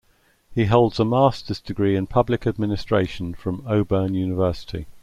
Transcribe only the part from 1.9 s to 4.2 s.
in Public Administration from Auburn